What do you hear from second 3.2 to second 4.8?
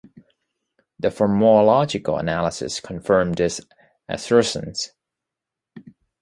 this assertion.